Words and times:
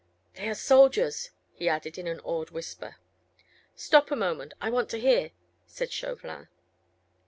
"They 0.33 0.49
are 0.49 0.55
soldiers," 0.55 1.29
he 1.53 1.69
added 1.69 1.95
in 1.95 2.07
an 2.07 2.21
awed 2.21 2.49
whisper. 2.49 2.95
"Stop 3.75 4.09
a 4.09 4.15
moment, 4.15 4.55
I 4.59 4.71
want 4.71 4.89
to 4.89 4.99
hear," 4.99 5.29
said 5.67 5.91
Chauvelin. 5.91 6.47